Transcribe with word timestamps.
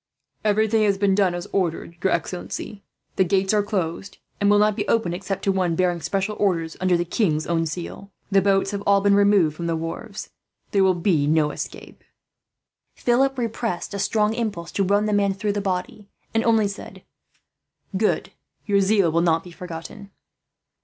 "Everything 0.43 0.81
has 0.83 0.97
been 0.97 1.13
done 1.13 1.35
as 1.35 1.45
ordered, 1.51 1.95
your 2.03 2.11
excellency. 2.11 2.81
The 3.17 3.23
gates 3.23 3.53
are 3.53 3.61
closed, 3.61 4.17
and 4.39 4.49
will 4.49 4.57
not 4.57 4.75
be 4.75 4.87
opened 4.87 5.13
except 5.13 5.43
to 5.43 5.51
one 5.51 5.75
bearing 5.75 6.01
special 6.01 6.35
orders, 6.39 6.75
under 6.81 6.97
the 6.97 7.05
king's 7.05 7.45
own 7.45 7.67
seal. 7.67 8.09
The 8.31 8.41
boats 8.41 8.71
have 8.71 8.81
all 8.87 9.01
been 9.01 9.13
removed 9.13 9.55
from 9.55 9.67
the 9.67 9.75
wharves. 9.75 10.31
There 10.71 10.83
will 10.83 10.95
be 10.95 11.27
no 11.27 11.51
escape." 11.51 12.03
Philip 12.95 13.37
repressed 13.37 13.93
a 13.93 13.99
strong 13.99 14.33
impulse 14.33 14.71
to 14.71 14.83
run 14.83 15.05
the 15.05 15.13
man 15.13 15.35
through 15.35 15.53
the 15.53 15.61
body, 15.61 16.09
and 16.33 16.43
only 16.43 16.67
said: 16.67 17.03
"Good. 17.95 18.31
Your 18.65 18.81
zeal 18.81 19.11
will 19.11 19.21
not 19.21 19.43
be 19.43 19.51
forgotten." 19.51 20.09